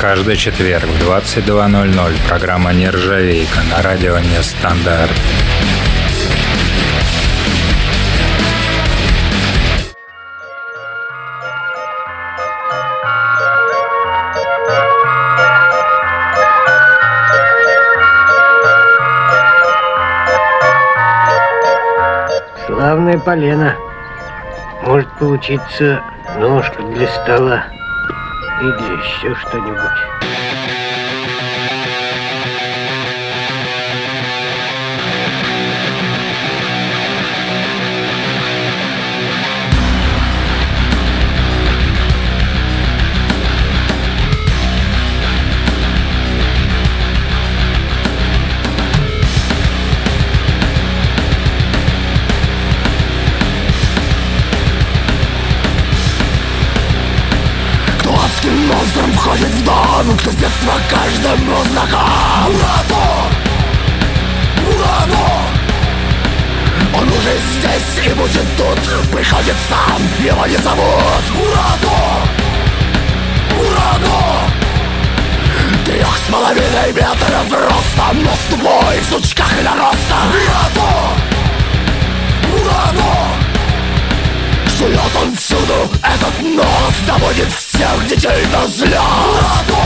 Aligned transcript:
Каждый 0.00 0.36
четверг 0.36 0.84
в 0.84 1.10
22.00 1.10 2.28
программа 2.28 2.72
«Нержавейка» 2.72 3.58
на 3.68 3.82
радио 3.82 4.16
«Нестандарт». 4.20 5.10
Славная 22.66 23.18
полена. 23.18 23.74
Может 24.84 25.10
получиться 25.18 26.00
ножка 26.38 26.82
для 26.84 27.08
стола 27.08 27.77
или 28.60 28.96
еще 28.96 29.34
что-нибудь. 29.34 30.37
Входит 59.28 59.48
в 59.48 59.64
дом 59.64 60.18
Кто 60.18 60.30
с 60.30 60.34
детства 60.34 60.72
каждому 60.88 61.64
знаком 61.64 62.52
Мурадо! 62.52 63.04
Мурадо! 64.64 65.26
Он 66.94 67.08
уже 67.08 67.38
здесь 67.52 68.06
и 68.06 68.14
будет 68.14 68.46
тут 68.56 69.10
Приходит 69.12 69.56
сам, 69.68 70.02
его 70.18 70.46
не 70.46 70.56
зовут 70.56 71.24
Мурадо! 71.34 71.98
Мурадо! 73.56 74.18
Трех 75.84 76.18
с 76.18 76.32
половиной 76.32 76.92
метров 76.92 77.50
роста 77.50 78.12
Но 78.14 78.30
с 78.34 78.50
тупой 78.50 79.00
в 79.00 79.04
сучках 79.10 79.52
и 79.58 79.62
нароста 79.62 80.16
Мурадо! 80.32 80.90
Мурадо! 82.50 83.12
Сует 84.78 85.16
он 85.20 85.36
всюду 85.36 85.90
этот 86.02 86.40
нос 86.40 86.94
Доводит 87.06 87.52
всех 87.78 88.08
детей 88.08 88.44
до 88.50 88.68
слез 88.68 88.90
Ураду! 88.90 89.76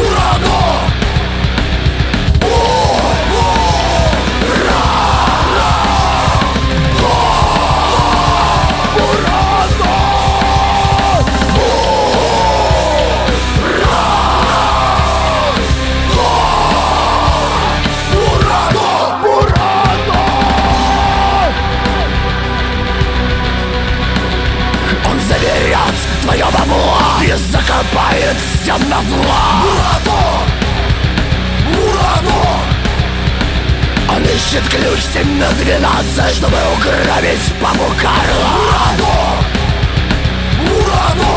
Ураду! 0.00 0.91
Ищет 34.52 34.68
ключ 34.68 35.00
7 35.12 35.38
на 35.38 35.48
12 35.50 36.36
Чтобы 36.36 36.56
угробить 36.74 37.52
папу 37.60 37.90
Карла 38.00 38.48
Мураду! 38.52 39.12
Мураду! 40.58 41.32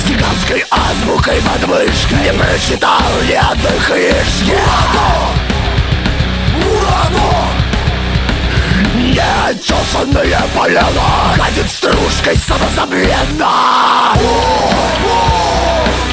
С 0.00 0.04
гигантской 0.08 0.64
азбукой 0.70 1.40
под 1.42 1.68
мышкой 1.68 2.18
Не 2.24 2.32
прочитал 2.32 3.00
ни 3.28 3.34
одной 3.34 3.78
книжки 3.86 4.50
Мураду! 4.50 5.08
Мураду! 6.54 7.28
Неотесанные 8.96 10.40
полена 10.56 11.36
Ходит 11.38 11.70
стружкой 11.70 12.36
самозабвенно 12.36 13.50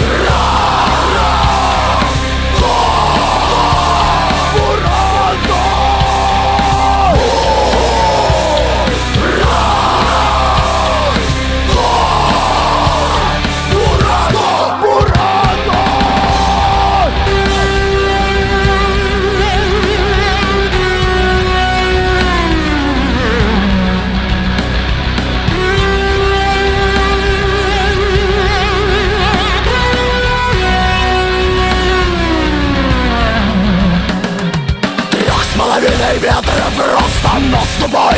метров 0.02 0.91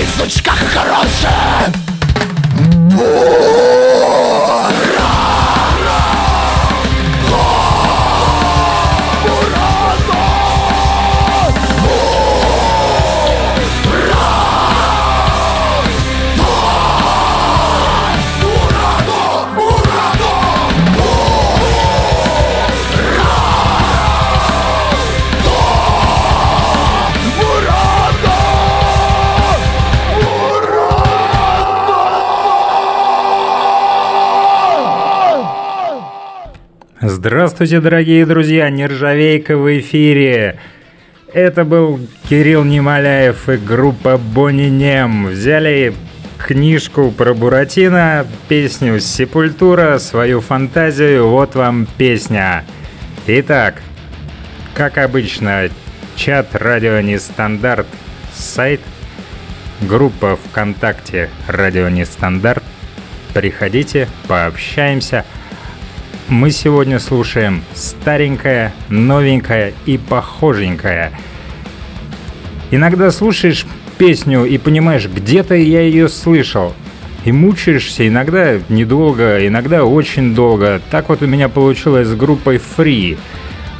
с 0.05 0.13
тобой 0.13 0.29
в 2.89 3.72
Здравствуйте, 37.25 37.79
дорогие 37.79 38.25
друзья! 38.25 38.69
Нержавейка 38.69 39.55
в 39.55 39.79
эфире! 39.79 40.59
Это 41.33 41.63
был 41.63 42.01
Кирилл 42.27 42.65
Немоляев 42.65 43.47
и 43.47 43.55
группа 43.55 44.17
Бонни 44.17 44.67
Нем. 44.67 45.27
Взяли 45.27 45.95
книжку 46.37 47.11
про 47.11 47.33
Буратино, 47.33 48.27
песню 48.49 48.99
«Сепультура», 48.99 49.99
свою 49.99 50.41
фантазию, 50.41 51.29
вот 51.29 51.55
вам 51.55 51.87
песня. 51.97 52.65
Итак, 53.25 53.81
как 54.73 54.97
обычно, 54.97 55.69
чат 56.17 56.47
«Радио 56.51 56.99
Нестандарт», 56.99 57.87
сайт, 58.33 58.81
группа 59.79 60.35
ВКонтакте 60.35 61.29
«Радио 61.47 61.87
Нестандарт». 61.87 62.63
Приходите, 63.33 64.09
пообщаемся– 64.27 65.23
мы 66.29 66.51
сегодня 66.51 66.99
слушаем 66.99 67.63
старенькое, 67.73 68.73
новенькое 68.89 69.73
и 69.85 69.97
похоженькое. 69.97 71.11
Иногда 72.71 73.11
слушаешь 73.11 73.65
песню 73.97 74.45
и 74.45 74.57
понимаешь, 74.57 75.07
где-то 75.07 75.55
я 75.55 75.81
ее 75.81 76.09
слышал. 76.09 76.73
И 77.25 77.31
мучаешься 77.31 78.07
иногда 78.07 78.59
недолго, 78.67 79.47
иногда 79.47 79.85
очень 79.85 80.35
долго. 80.35 80.81
Так 80.91 81.09
вот 81.09 81.21
у 81.21 81.27
меня 81.27 81.47
получилось 81.49 82.07
с 82.07 82.15
группой 82.15 82.57
Free. 82.57 83.17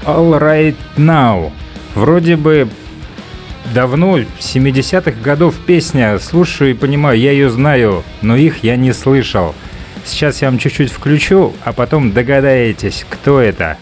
All 0.06 0.40
Right 0.40 0.76
Now. 0.98 1.52
Вроде 1.96 2.38
бы 2.38 2.70
давно, 3.74 4.20
70-х 4.20 5.20
годов 5.22 5.56
песня, 5.66 6.18
слушаю 6.20 6.72
и 6.72 6.74
понимаю, 6.74 7.20
я 7.20 7.32
ее 7.32 7.50
знаю, 7.50 8.04
но 8.22 8.36
их 8.36 8.64
я 8.64 8.76
не 8.76 8.94
слышал. 8.94 9.54
Сейчас 10.06 10.42
я 10.42 10.50
вам 10.50 10.60
чуть-чуть 10.60 10.92
включу, 10.92 11.54
а 11.64 11.74
потом 11.74 12.12
догадаетесь, 12.12 13.06
кто 13.10 13.40
это. 13.40 13.78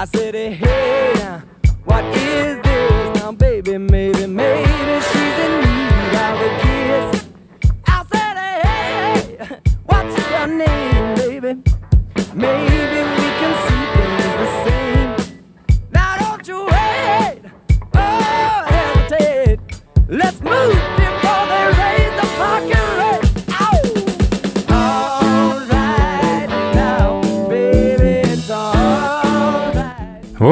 I 0.00 0.04
said, 0.04 0.32
hey. 0.32 0.87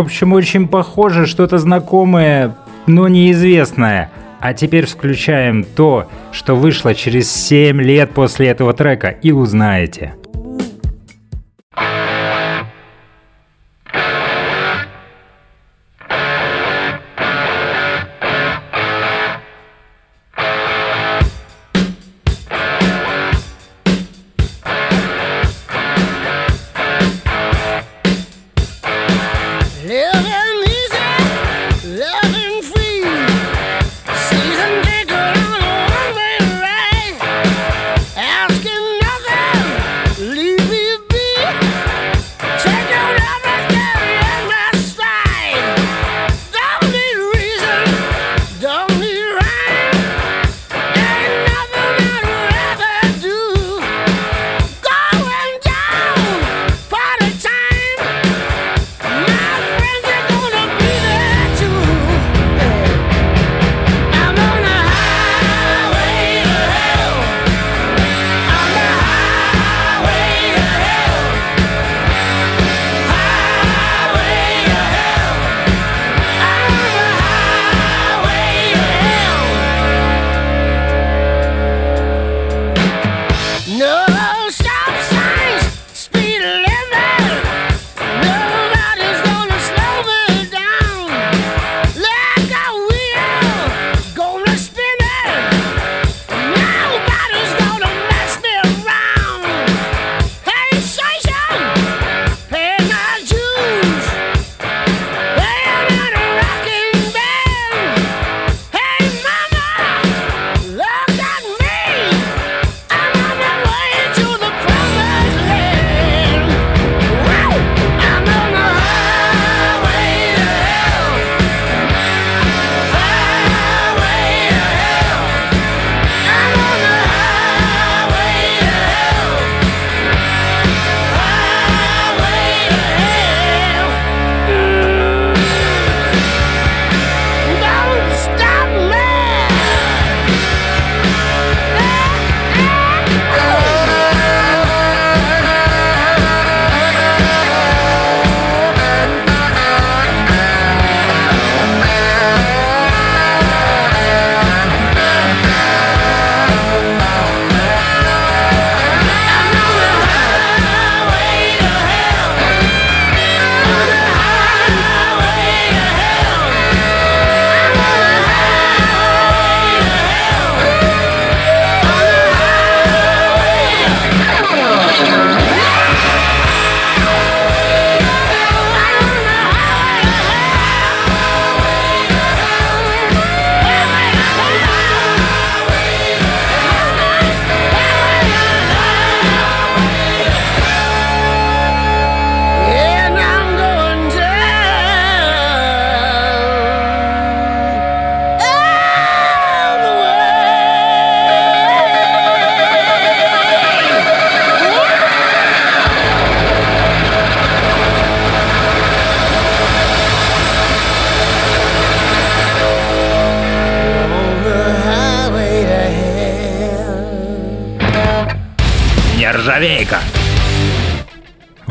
Общем, 0.07 0.33
очень 0.33 0.69
похоже, 0.69 1.27
что-то 1.27 1.59
знакомое, 1.59 2.55
но 2.87 3.09
неизвестное. 3.09 4.11
А 4.41 4.55
теперь 4.55 4.87
включаем 4.87 5.65
то, 5.65 6.09
что 6.33 6.55
вышло 6.55 6.95
через 6.95 7.31
7 7.31 7.81
лет 7.81 8.13
после 8.13 8.49
этого 8.49 8.73
трека, 8.73 9.09
и 9.09 9.33
узнаете. 9.33 10.15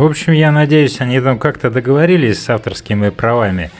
Общем, 0.05 0.33
я 0.33 0.51
надеюсь, 0.51 1.01
они 1.01 1.19
там 1.19 1.39
как-то 1.39 1.69
договорились 1.69 2.43
с 2.43 2.50
авторскими 2.50 3.09
правами. 3.09 3.71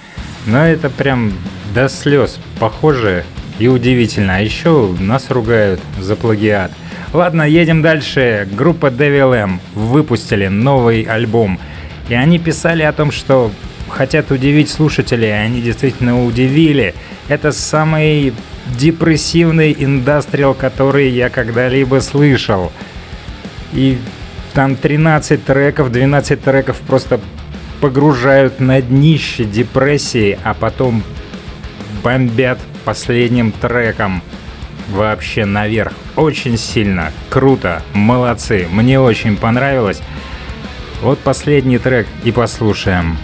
Но 0.46 0.66
это 0.66 0.90
прям 0.90 1.34
до 1.74 1.90
слез 1.90 2.40
похоже 2.60 3.26
и 3.60 3.68
удивительно. 3.68 4.38
А 4.38 4.40
еще 4.40 4.96
нас 5.00 5.30
ругают 5.30 5.80
за 6.00 6.16
плагиат. 6.16 6.72
Ладно, 7.14 7.44
едем 7.44 7.82
дальше. 7.82 8.48
Группа 8.52 8.88
Devil 8.88 9.34
M 9.36 9.62
выпустили 9.74 10.48
новый 10.48 11.04
альбом. 11.04 11.60
И 12.10 12.14
они 12.14 12.40
писали 12.40 12.84
о 12.84 12.94
том, 12.94 13.12
что 13.12 13.52
хотят 13.90 14.32
удивить 14.32 14.70
слушателей, 14.70 15.30
и 15.30 15.32
они 15.32 15.62
действительно 15.62 16.24
удивили. 16.26 16.94
Это 17.28 17.52
самый 17.52 18.34
депрессивный 18.78 19.76
индастриал, 19.78 20.54
который 20.54 21.10
я 21.10 21.30
когда-либо 21.30 22.02
слышал. 22.02 22.72
И 23.74 23.98
там 24.56 24.78
13 24.78 25.44
треков, 25.44 25.92
12 25.92 26.42
треков 26.42 26.78
просто 26.88 27.20
погружают 27.82 28.62
на 28.62 28.82
днище 28.82 29.44
депрессии, 29.44 30.40
а 30.46 30.54
потом 30.54 31.04
бомбят 32.02 32.58
последним 32.86 33.52
треком. 33.52 34.24
вообще 34.90 35.46
наверх. 35.46 35.92
Очень 36.16 36.58
сильно. 36.58 37.12
Круто. 37.30 37.82
Молодцы. 37.94 38.68
Мне 38.72 39.00
очень 39.00 39.36
понравилось. 39.36 40.00
Вот 41.02 41.20
последний 41.20 41.80
трек 41.80 42.08
и 42.24 42.32
послушаем. 42.32 43.18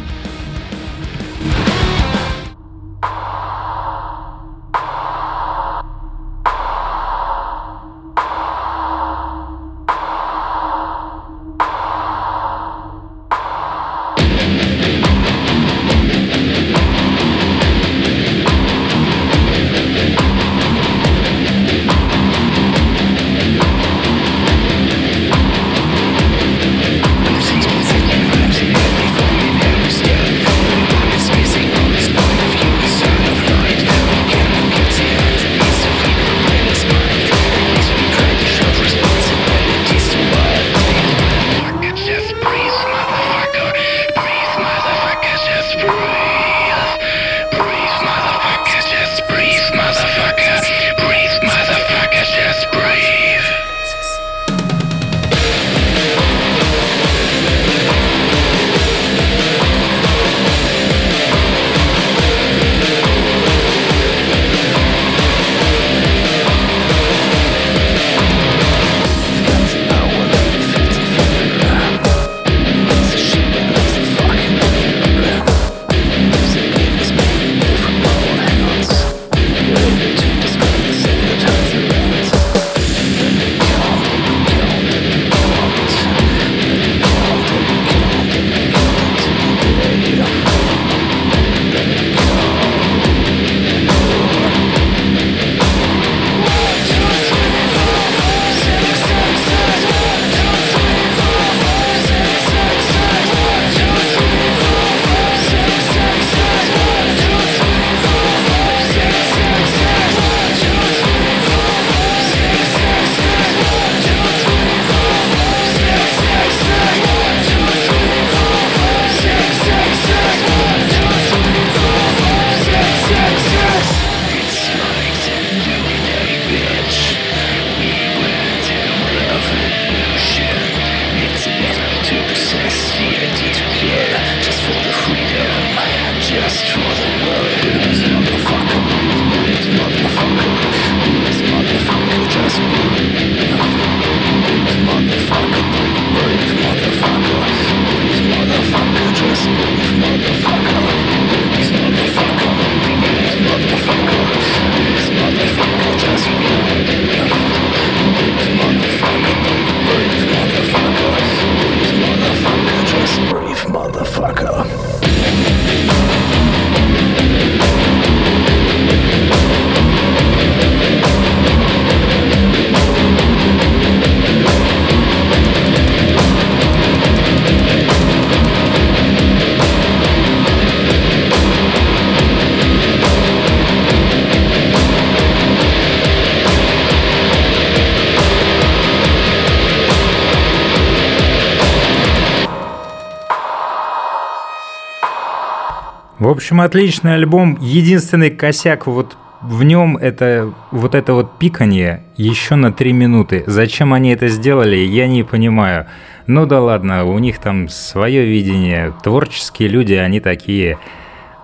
Общем, 196.41 196.61
отличный 196.61 197.13
альбом. 197.13 197.55
Единственный 197.61 198.31
косяк 198.31 198.87
вот 198.87 199.15
в 199.43 199.63
нем 199.63 199.95
это 199.95 200.51
вот 200.71 200.95
это 200.95 201.13
вот 201.13 201.37
пиканье 201.37 202.01
еще 202.17 202.55
на 202.55 202.73
три 202.73 202.93
минуты. 202.93 203.43
Зачем 203.45 203.93
они 203.93 204.09
это 204.11 204.27
сделали, 204.27 204.75
я 204.75 205.07
не 205.07 205.21
понимаю. 205.21 205.85
Ну 206.25 206.47
да 206.47 206.59
ладно, 206.59 207.05
у 207.05 207.19
них 207.19 207.37
там 207.37 207.69
свое 207.69 208.25
видение. 208.25 208.91
Творческие 209.03 209.69
люди, 209.69 209.93
они 209.93 210.19
такие. 210.19 210.79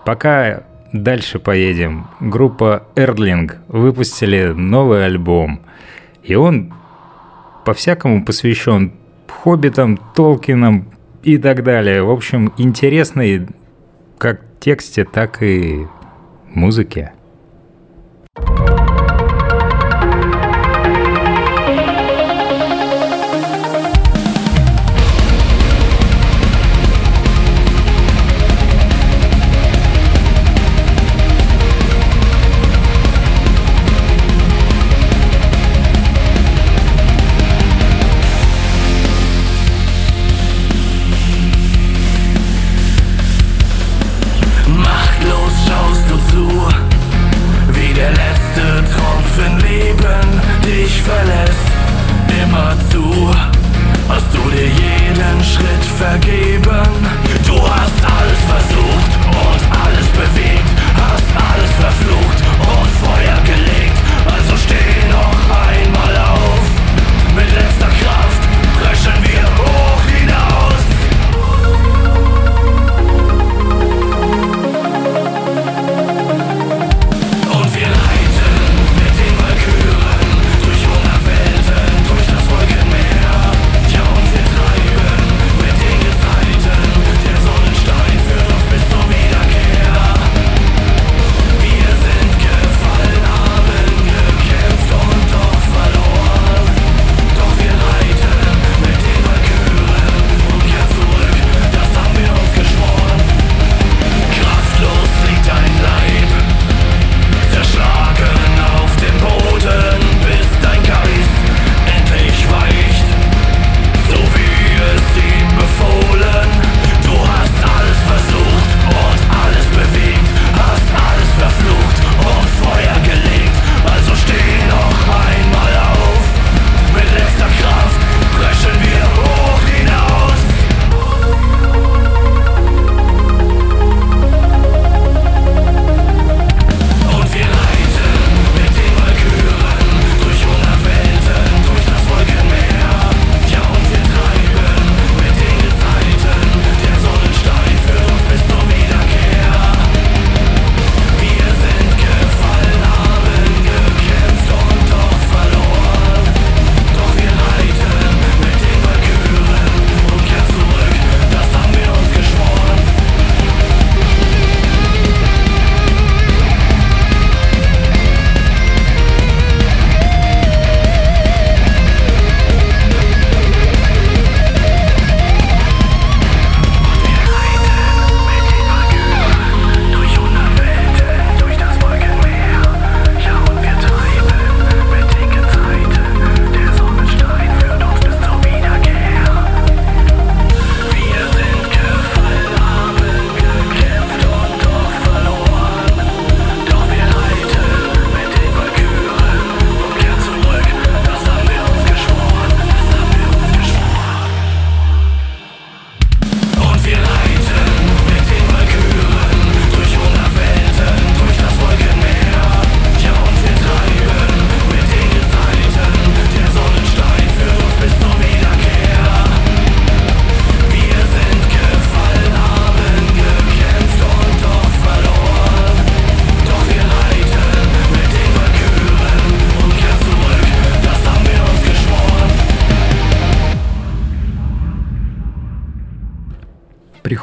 Пока 0.04 0.64
дальше 0.94 1.38
поедем. 1.38 2.08
Группа 2.20 2.88
Erling 2.96 3.52
выпустили 3.68 4.48
новый 4.48 5.06
альбом. 5.06 5.62
И 6.24 6.34
он 6.34 6.74
по-всякому 7.66 8.26
посвящен 8.26 8.94
хоббитам, 9.28 10.00
Толкинам 10.16 10.88
и 11.22 11.38
так 11.38 11.64
далее. 11.64 12.02
В 12.02 12.10
общем, 12.10 12.52
интересный 12.58 13.48
как 14.18 14.42
тексте, 14.60 15.06
так 15.06 15.42
и 15.44 15.88
музыке. 16.54 17.14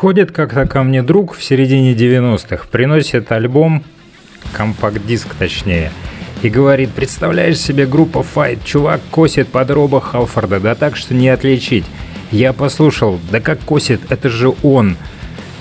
Приходит 0.05 0.33
как-то 0.33 0.67
ко 0.67 0.83
мне 0.83 1.03
друг 1.03 1.35
в 1.35 1.43
середине 1.43 1.95
90-х, 1.95 2.67
приносит 2.71 3.33
альбом, 3.33 3.83
компакт-диск 4.53 5.29
точнее, 5.39 5.91
и 6.43 6.51
говорит, 6.51 6.91
представляешь 6.91 7.59
себе 7.59 7.87
группа 7.87 8.19
Fight, 8.19 8.59
чувак 8.67 9.01
косит 9.11 9.49
под 9.49 9.71
Роба 9.71 10.03
Халфорда, 10.03 10.61
да 10.61 10.75
так, 10.75 10.99
что 10.99 11.15
не 11.15 11.31
отличить. 11.31 11.87
Я 12.31 12.53
послушал, 12.53 13.19
да 13.31 13.41
как 13.41 13.61
косит, 13.61 14.03
это 14.11 14.29
же 14.29 14.53
он. 14.63 14.99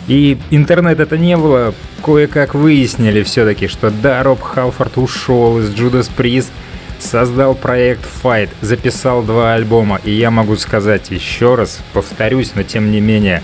И 0.10 0.38
интернет 0.52 1.00
это 1.00 1.18
не 1.18 1.38
было, 1.38 1.74
кое-как 2.04 2.54
выяснили 2.54 3.24
все-таки, 3.24 3.70
что 3.70 3.92
да, 3.92 4.24
Роб 4.24 4.42
Халфорд 4.42 4.98
ушел 4.98 5.60
из 5.60 5.70
Judas 5.70 6.12
Priest, 6.14 6.52
создал 7.00 7.56
проект 7.56 8.04
Fight, 8.22 8.50
записал 8.60 9.24
два 9.24 9.54
альбома, 9.54 10.02
и 10.04 10.12
я 10.12 10.32
могу 10.32 10.58
сказать 10.58 11.12
еще 11.12 11.56
раз, 11.56 11.80
повторюсь, 11.94 12.52
но 12.56 12.64
тем 12.64 12.92
не 12.92 13.00
менее, 13.00 13.42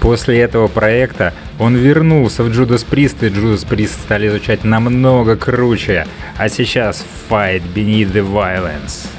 после 0.00 0.40
этого 0.40 0.68
проекта 0.68 1.34
он 1.58 1.76
вернулся 1.76 2.42
в 2.42 2.48
Judas 2.48 2.86
Priest, 2.88 3.26
и 3.26 3.30
Judas 3.30 3.66
Priest 3.68 4.02
стали 4.04 4.28
изучать 4.28 4.64
намного 4.64 5.36
круче, 5.36 6.06
а 6.36 6.48
сейчас 6.48 7.04
Fight 7.28 7.62
Beneath 7.74 8.12
the 8.12 8.24
Violence. 8.24 9.17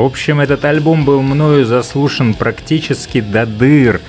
Общем, 0.00 0.40
этот 0.40 0.64
альбом 0.64 1.04
был 1.04 1.22
мною 1.22 1.64
заслушан 1.64 2.34
практически 2.34 3.20
до 3.20 3.46
дыр. 3.46 4.00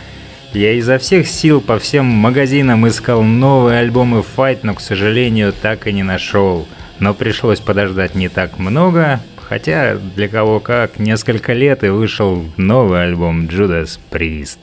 Я 0.54 0.74
изо 0.74 0.98
всех 0.98 1.28
сил 1.28 1.62
по 1.62 1.80
всем 1.80 2.06
магазинам 2.06 2.88
искал 2.88 3.24
новые 3.24 3.80
альбомы 3.80 4.24
Fight, 4.36 4.60
но, 4.64 4.74
к 4.74 4.82
сожалению, 4.82 5.54
так 5.54 5.88
и 5.88 5.94
не 5.94 6.04
нашел. 6.04 6.68
Но 7.00 7.14
пришлось 7.14 7.60
подождать 7.60 8.16
не 8.16 8.30
так 8.30 8.60
много, 8.60 9.22
Хотя 9.52 9.96
для 9.96 10.30
кого 10.30 10.62
как, 10.62 10.98
несколько 10.98 11.52
лет 11.52 11.84
и 11.84 11.90
вышел 11.90 12.46
новый 12.56 13.04
альбом 13.04 13.48
Judas 13.48 14.00
Priest. 14.10 14.60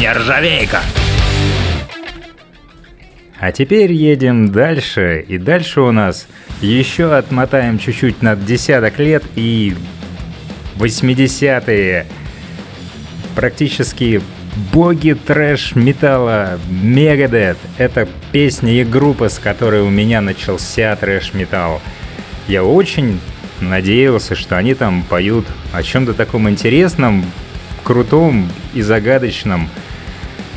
Нержавейка! 0.00 0.80
А 3.38 3.52
теперь 3.52 3.92
едем 3.92 4.50
дальше, 4.50 5.22
и 5.28 5.36
дальше 5.36 5.82
у 5.82 5.92
нас 5.92 6.26
еще 6.62 7.14
отмотаем 7.14 7.78
чуть-чуть 7.78 8.22
над 8.22 8.46
десяток 8.46 8.98
лет 8.98 9.24
и 9.34 9.74
80-е. 10.78 12.06
Практически 13.34 14.22
боги 14.72 15.12
трэш-металла 15.12 16.58
Megadeth. 16.70 17.58
Это 17.78 18.08
песня 18.32 18.80
и 18.80 18.84
группа, 18.84 19.28
с 19.28 19.38
которой 19.38 19.82
у 19.82 19.90
меня 19.90 20.20
начался 20.20 20.96
трэш-металл. 20.96 21.80
Я 22.48 22.64
очень 22.64 23.20
надеялся, 23.60 24.34
что 24.34 24.56
они 24.56 24.74
там 24.74 25.02
поют 25.02 25.46
о 25.72 25.82
чем-то 25.82 26.14
таком 26.14 26.48
интересном, 26.48 27.24
крутом 27.82 28.50
и 28.74 28.82
загадочном. 28.82 29.68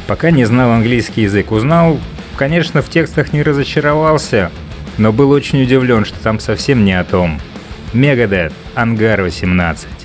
Пока 0.07 0.31
не 0.31 0.45
знал 0.45 0.71
английский 0.71 1.23
язык, 1.23 1.51
узнал, 1.51 1.99
конечно, 2.35 2.81
в 2.81 2.89
текстах 2.89 3.33
не 3.33 3.43
разочаровался, 3.43 4.51
но 4.97 5.11
был 5.13 5.31
очень 5.31 5.61
удивлен, 5.61 6.05
что 6.05 6.19
там 6.19 6.39
совсем 6.39 6.83
не 6.83 6.93
о 6.93 7.03
том. 7.03 7.39
Мегадет, 7.93 8.53
Ангар 8.75 9.21
18. 9.21 9.98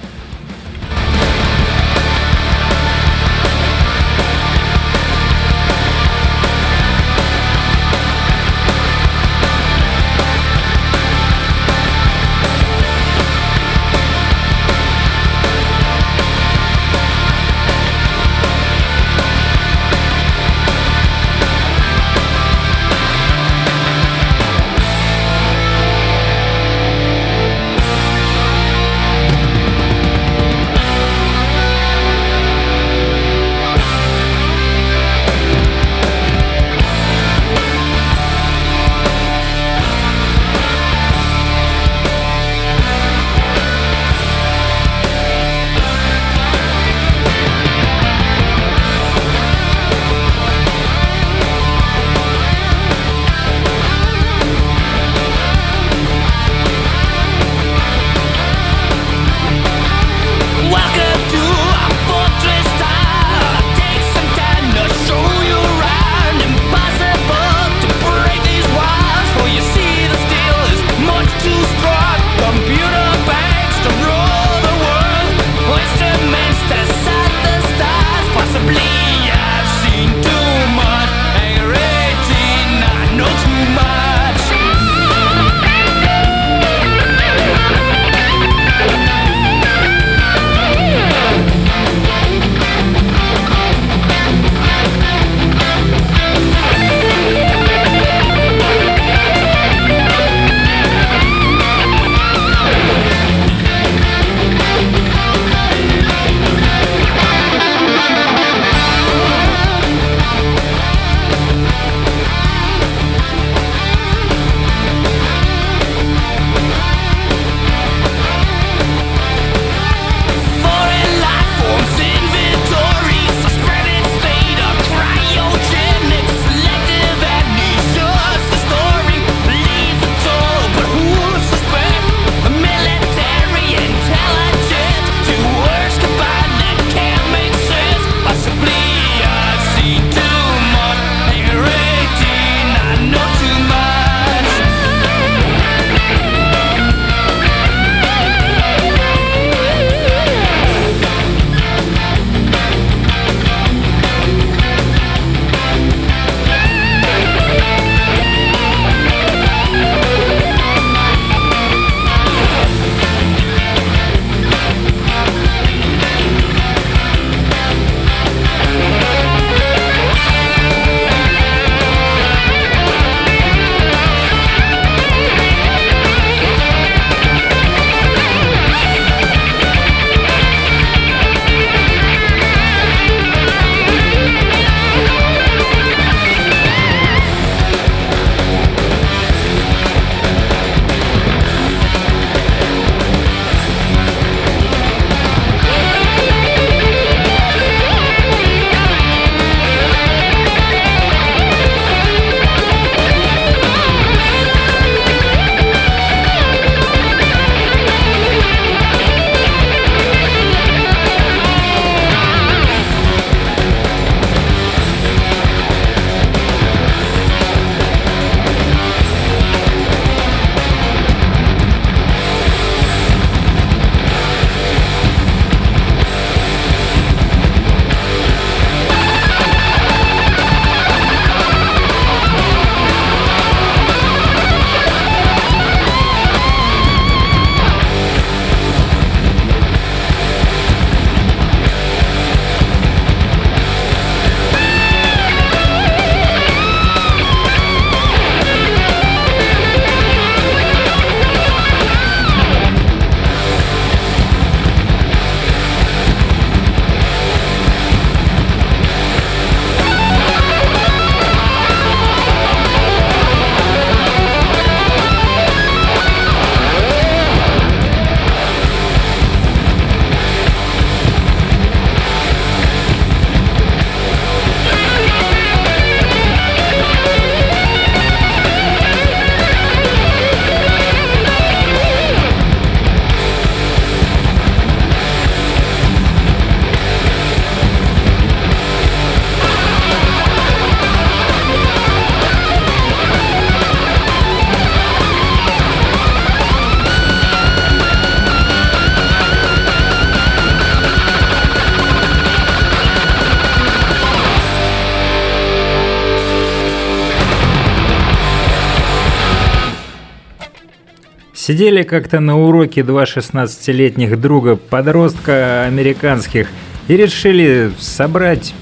Сидели 311.47 311.83
как-то 311.83 312.21
на 312.21 312.39
уроке 312.39 312.83
два 312.83 313.05
16-летних 313.05 314.19
друга 314.19 314.57
подростка 314.57 315.65
американских 315.65 316.49
и 316.89 316.97
решили 316.97 317.71
собрать 317.79 318.55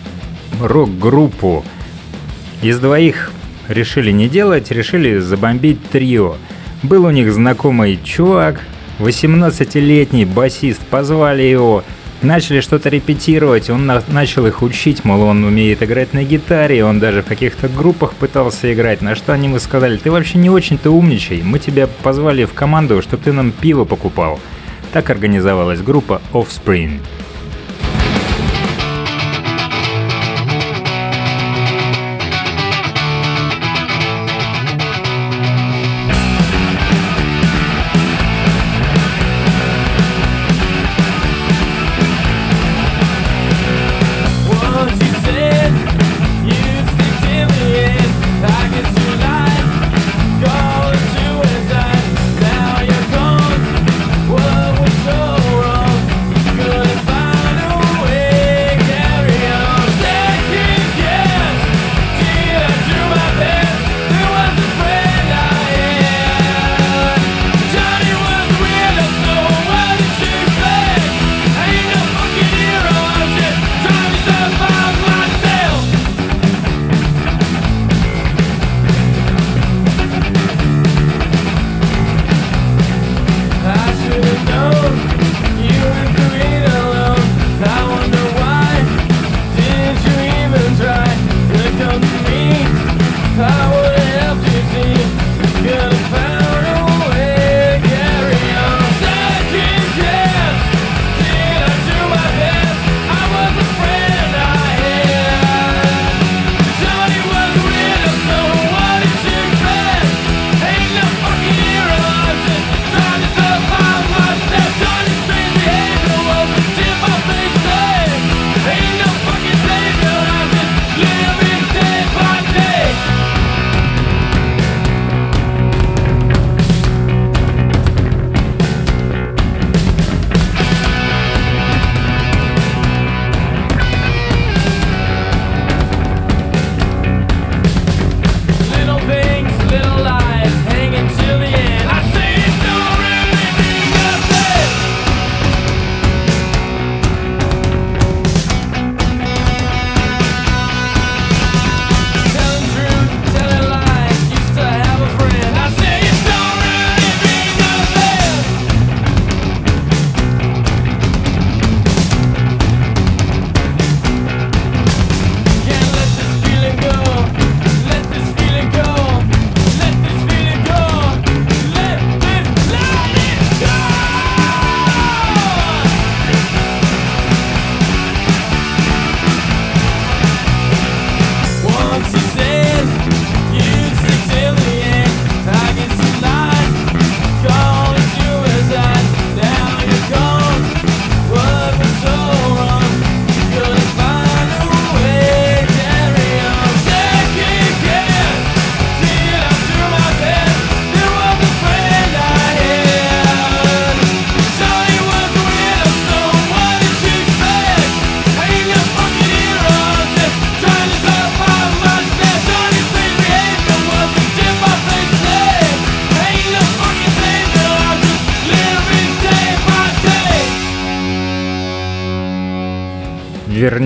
рок-группу. 0.61 1.64
Из 2.61 2.81
двоих 2.81 3.31
решили 3.68 4.11
не 4.11 4.29
делать, 4.29 4.73
решили 4.73 5.18
забомбить 5.18 5.79
трио. 5.90 6.35
Был 6.83 7.05
у 7.05 7.12
них 7.12 7.33
знакомый 7.33 8.01
чувак, 8.03 8.59
18-летний 8.99 10.25
басист, 10.25 10.81
позвали 10.81 11.42
его, 11.42 11.85
начали 12.23 12.61
что-то 12.61 12.89
репетировать, 12.89 13.71
он 13.71 13.87
на 13.87 14.03
начал 14.09 14.47
их 14.47 14.63
учить, 14.63 15.05
мол, 15.05 15.23
он 15.23 15.45
умеет 15.45 15.83
играть 15.83 16.13
на 16.13 16.25
гитаре, 16.25 16.85
он 16.85 16.99
даже 16.99 17.23
в 17.23 17.27
каких-то 17.27 17.69
группах 17.69 18.15
пытался 18.15 18.73
играть, 18.73 19.01
на 19.03 19.15
что 19.15 19.33
они 19.33 19.49
ему 19.49 19.59
сказали, 19.59 19.97
ты 19.97 20.11
вообще 20.11 20.39
не 20.39 20.51
очень-то 20.51 20.91
умничай, 20.91 21.43
мы 21.43 21.59
тебя 21.59 21.87
позвали 21.87 22.45
в 22.45 22.53
команду, 22.53 23.01
чтобы 23.03 23.23
ты 23.23 23.33
нам 23.33 23.53
пиво 23.53 23.85
покупал. 23.85 24.41
Так 24.93 25.11
организовалась 25.11 25.81
группа 25.81 26.21
Offspring. 26.33 27.01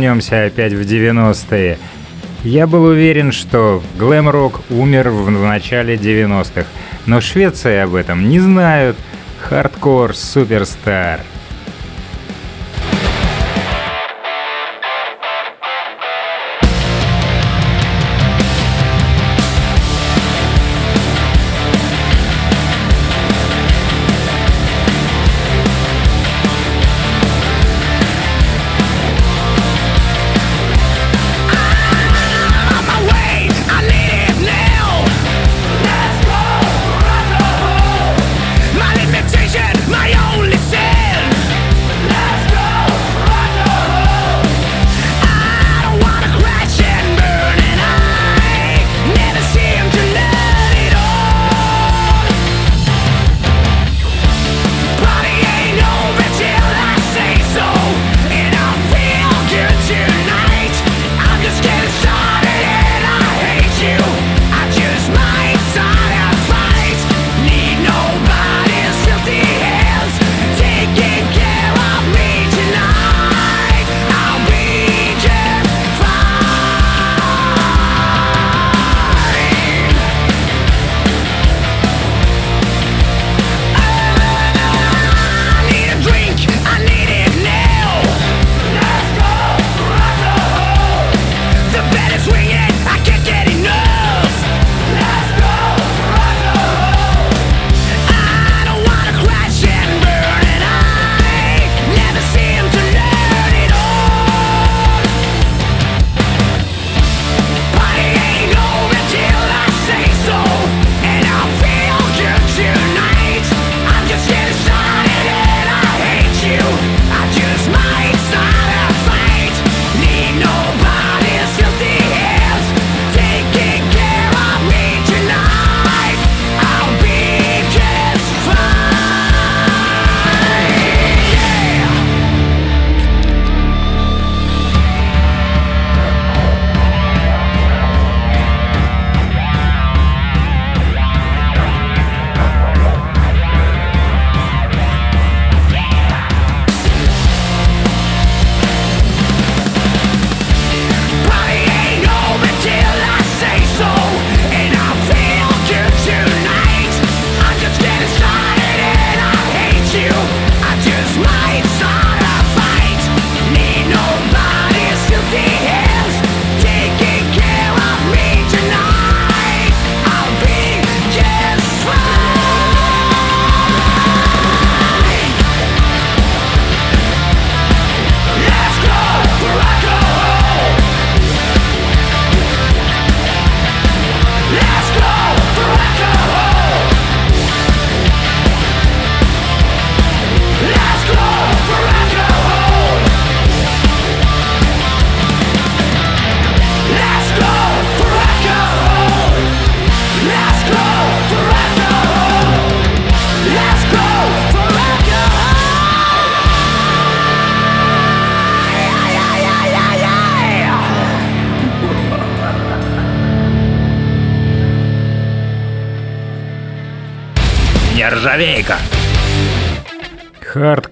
Вернемся 0.06 0.46
опять 0.46 0.72
в 0.72 0.80
90-е. 0.82 1.78
Я 2.44 2.68
был 2.68 2.84
уверен, 2.84 3.32
что 3.32 3.82
глэм-рок 3.98 4.60
умер 4.70 5.10
в 5.10 5.30
начале 5.30 5.96
90-х, 5.96 6.64
но 7.06 7.20
Швеция 7.20 7.82
об 7.82 7.96
этом 7.96 8.28
не 8.28 8.38
знают. 8.38 8.96
Хардкор 9.40 10.14
суперстар. 10.14 11.22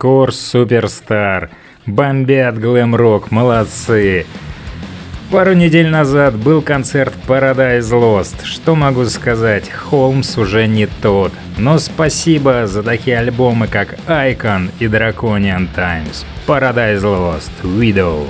Хардкор 0.04 0.34
суперстар. 0.34 1.48
Бомбят 1.86 2.58
глэм-рок, 2.58 3.30
молодцы. 3.30 4.26
Пару 5.30 5.54
недель 5.54 5.88
назад 5.88 6.36
был 6.36 6.60
концерт 6.60 7.14
Paradise 7.26 7.90
Lost. 7.90 8.44
Что 8.44 8.74
могу 8.74 9.06
сказать, 9.06 9.70
Холмс 9.70 10.36
уже 10.36 10.66
не 10.66 10.86
тот. 11.00 11.32
Но 11.56 11.78
спасибо 11.78 12.66
за 12.66 12.82
такие 12.82 13.18
альбомы, 13.18 13.66
как 13.66 13.94
Icon 14.06 14.70
и 14.78 14.84
Draconian 14.84 15.68
Times. 15.74 16.26
Paradise 16.46 17.00
Lost, 17.00 17.52
Widow. 17.62 18.26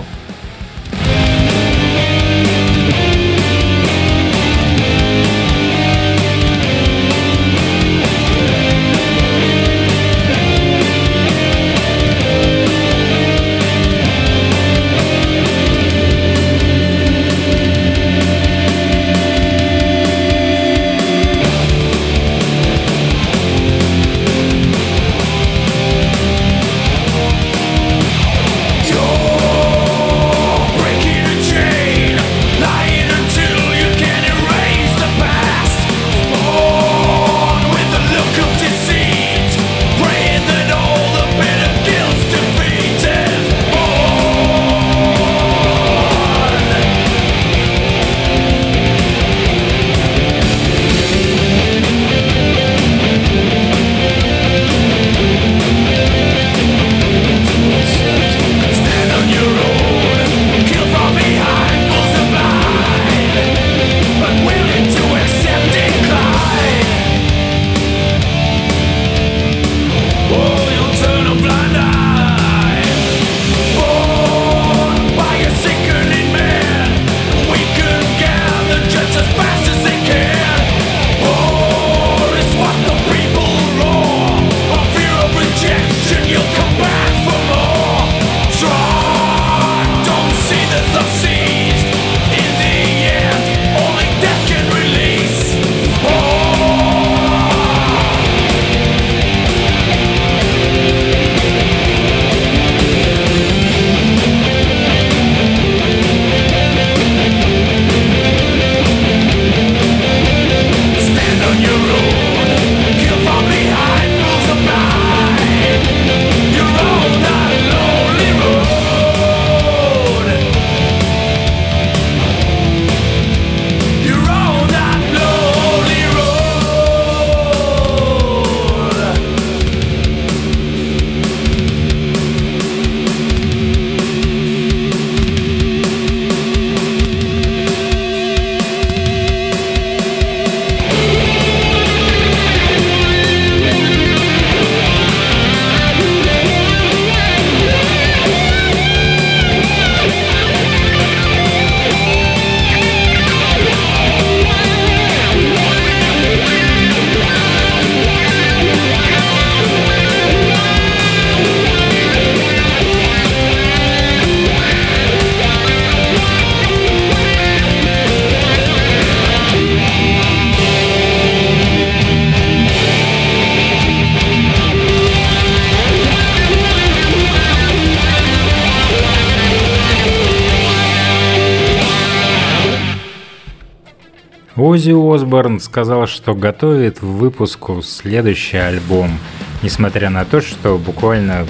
Осборн 185.35 185.59
сказал, 185.59 186.07
что 186.07 186.33
готовит 186.33 187.03
в 187.03 187.17
выпуску 187.17 187.83
следующий 187.83 188.57
альбом, 188.57 189.19
несмотря 189.63 190.09
на 190.09 190.25
то, 190.25 190.41
что 190.41 190.79
буквально 190.79 191.45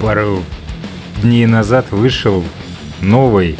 пару 0.00 0.44
дней 1.20 1.46
назад 1.46 1.90
вышел 1.90 2.44
новый. 3.00 3.58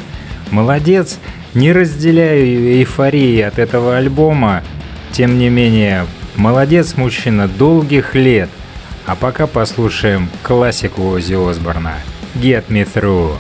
Молодец, 0.53 1.19
не 1.53 1.73
разделяю 1.73 2.79
эйфории 2.79 3.41
от 3.41 3.59
этого 3.59 3.97
альбома, 3.97 4.63
тем 5.11 5.37
не 5.37 5.49
менее, 5.49 6.07
молодец 6.37 6.97
мужчина 6.97 7.49
долгих 7.49 8.15
лет. 8.15 8.51
А 9.05 9.17
пока 9.17 9.49
послушаем 9.49 10.29
классику 10.45 11.09
Оззи 11.09 11.51
Осборна 11.51 11.95
«Get 12.37 12.67
Me 12.69 12.87
Through». 12.87 13.37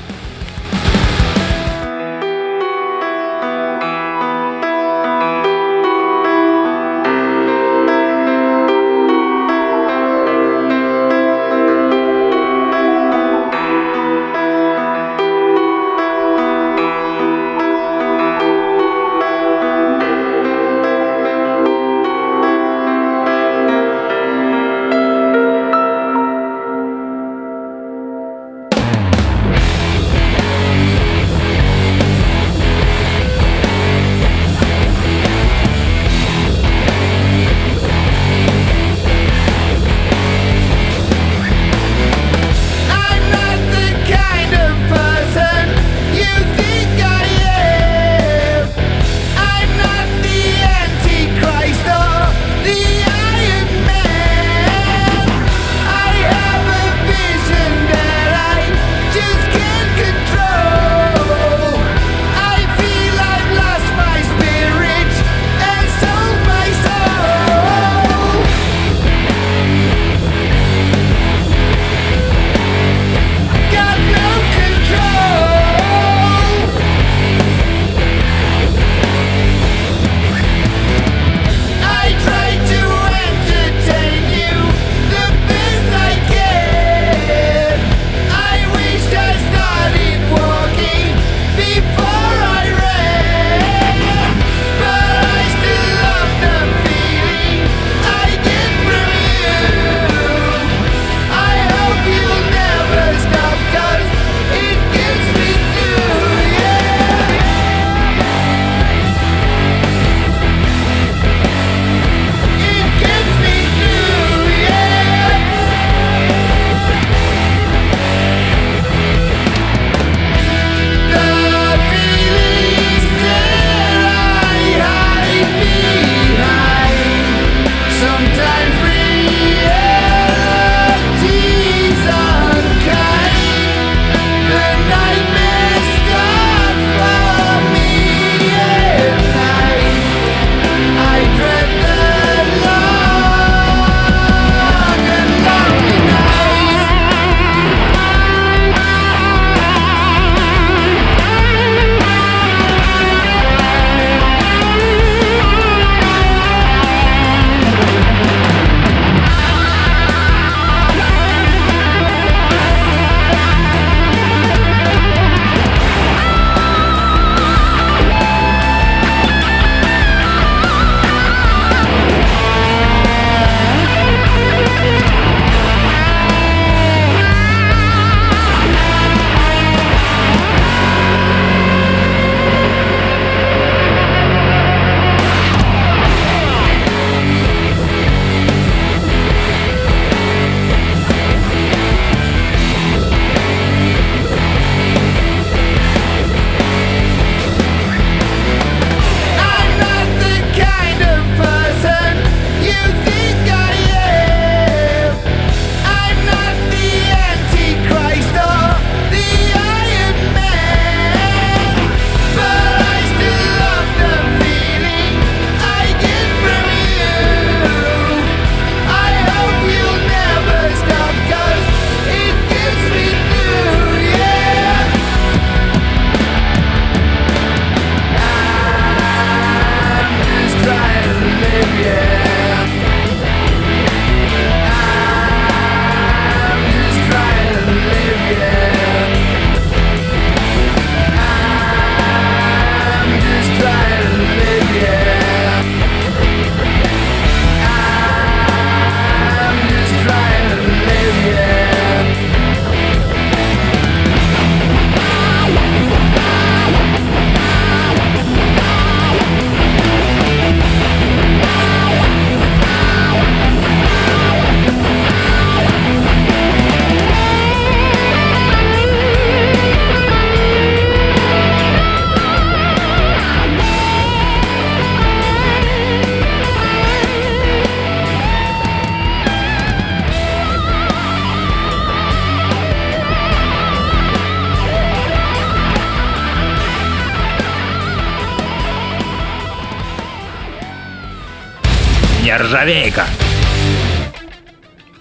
Нержавейка. 292.60 293.04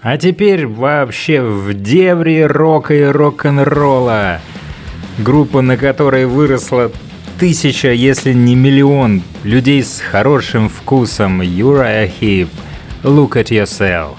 А 0.02 0.16
теперь 0.16 0.66
вообще 0.66 1.42
в 1.42 1.74
дебри 1.74 2.40
рока 2.40 2.94
и 2.94 3.04
рок-н-ролла. 3.04 4.40
Группа, 5.18 5.60
на 5.60 5.76
которой 5.76 6.24
выросла 6.24 6.90
тысяча, 7.38 7.92
если 7.92 8.32
не 8.32 8.54
миллион 8.54 9.22
людей 9.44 9.82
с 9.82 10.00
хорошим 10.00 10.70
вкусом. 10.70 11.42
Uriah 11.42 12.10
Heep. 12.20 12.48
Look 13.02 13.32
at 13.32 13.50
yourself. 13.50 14.16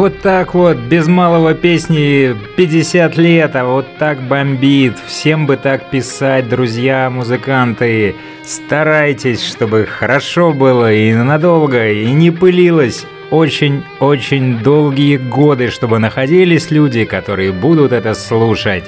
Вот 0.00 0.20
так 0.20 0.54
вот, 0.54 0.78
без 0.78 1.08
малого 1.08 1.52
песни 1.52 2.34
50 2.56 3.18
лет, 3.18 3.54
а 3.54 3.66
вот 3.66 3.98
так 3.98 4.18
бомбит. 4.22 4.94
Всем 5.06 5.46
бы 5.46 5.58
так 5.58 5.90
писать, 5.90 6.48
друзья, 6.48 7.10
музыканты. 7.10 8.14
Старайтесь, 8.42 9.46
чтобы 9.46 9.84
хорошо 9.84 10.54
было 10.54 10.90
и 10.90 11.12
надолго, 11.12 11.90
и 11.90 12.10
не 12.12 12.30
пылилось. 12.30 13.04
Очень-очень 13.30 14.60
долгие 14.60 15.18
годы, 15.18 15.68
чтобы 15.68 15.98
находились 15.98 16.70
люди, 16.70 17.04
которые 17.04 17.52
будут 17.52 17.92
это 17.92 18.14
слушать. 18.14 18.84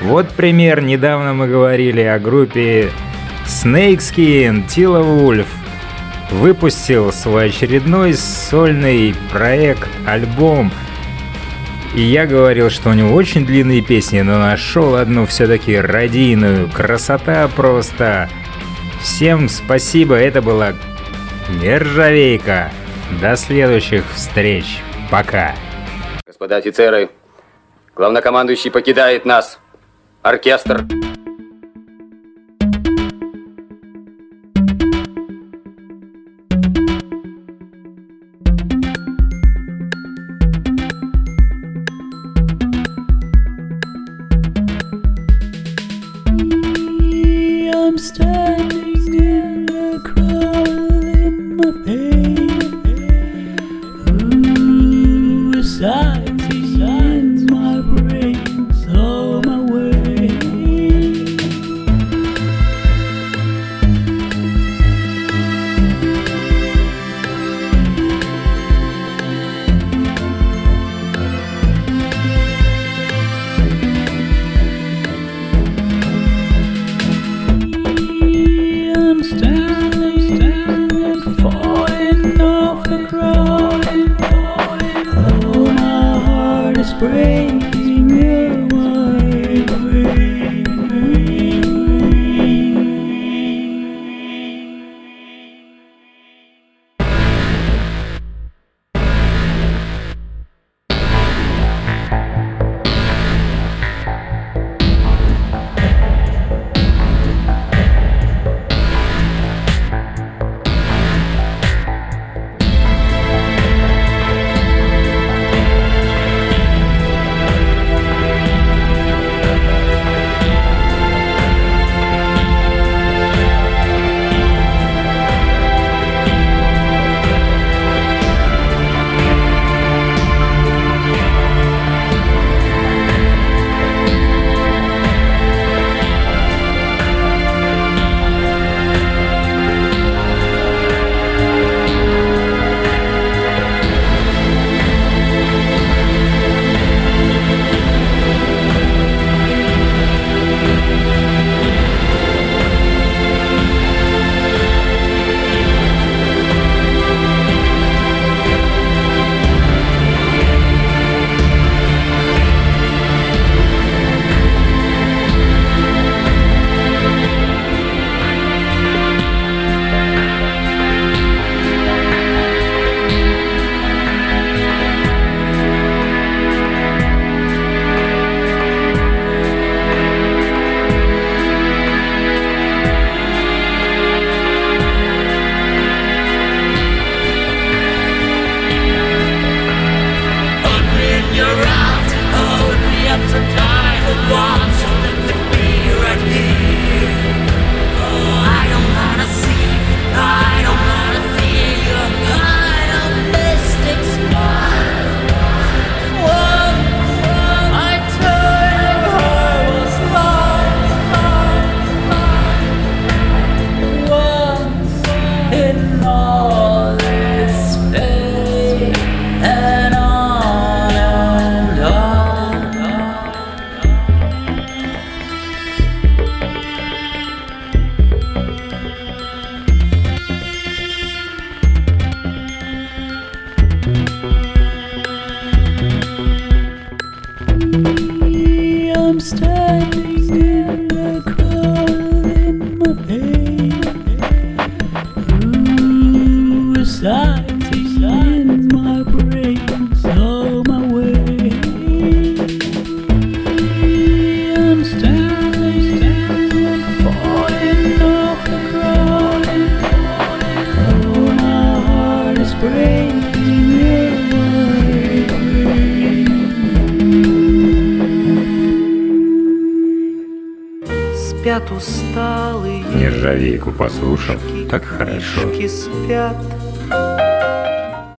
Вот 0.00 0.30
пример, 0.30 0.80
недавно 0.80 1.34
мы 1.34 1.46
говорили 1.46 2.00
о 2.00 2.18
группе 2.18 2.90
Snakeskin, 3.44 4.66
Tila 4.66 5.04
Wolf, 5.04 5.46
выпустил 6.32 7.12
свой 7.12 7.46
очередной 7.46 8.14
сольный 8.14 9.14
проект, 9.30 9.88
альбом. 10.06 10.72
И 11.94 12.00
я 12.00 12.26
говорил, 12.26 12.70
что 12.70 12.90
у 12.90 12.94
него 12.94 13.14
очень 13.14 13.44
длинные 13.44 13.82
песни, 13.82 14.20
но 14.22 14.38
нашел 14.38 14.96
одну 14.96 15.26
все-таки 15.26 15.76
радийную. 15.76 16.70
Красота 16.70 17.48
просто. 17.54 18.30
Всем 19.02 19.48
спасибо, 19.48 20.14
это 20.14 20.40
была 20.40 20.72
Нержавейка. 21.60 22.70
До 23.20 23.36
следующих 23.36 24.04
встреч. 24.14 24.80
Пока. 25.10 25.54
Господа 26.26 26.56
офицеры, 26.56 27.10
главнокомандующий 27.94 28.70
покидает 28.70 29.26
нас. 29.26 29.58
Оркестр. 30.22 30.86